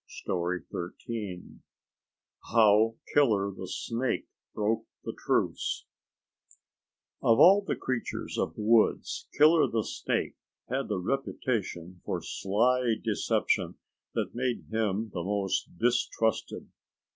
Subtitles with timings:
[0.07, 1.59] STORY XIII
[2.51, 5.85] HOW KILLER THE SNAKE BROKE THE TRUCE
[7.21, 10.37] Of all the creatures of the woods Killer the Snake
[10.69, 13.75] had the reputation for sly deception
[14.15, 16.71] that made him the most distrusted.